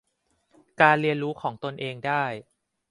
[0.81, 2.23] การเรียนรู้ของตนเองได้